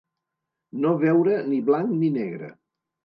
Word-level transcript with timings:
No 0.85 0.93
veure 1.03 1.37
ni 1.51 1.59
blanc 1.67 1.95
ni 2.01 2.11
negre. 2.17 2.51